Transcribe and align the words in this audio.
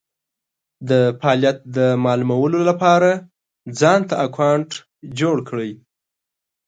دفعالیت 0.89 1.57
د 1.75 1.77
مالومولو 2.03 2.59
دپاره 2.69 3.11
ځانته 3.79 4.15
اکونټ 4.25 4.69
جوړ 5.19 5.37
کړی 5.49 5.71